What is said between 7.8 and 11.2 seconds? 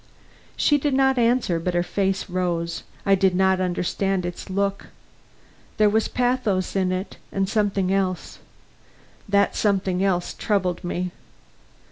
else. That something else troubled me.